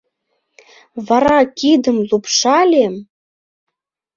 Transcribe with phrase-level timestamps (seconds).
[1.07, 2.95] Вара кидем лупшальым.